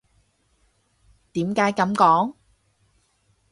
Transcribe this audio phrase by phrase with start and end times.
[1.33, 2.33] 點解噉講？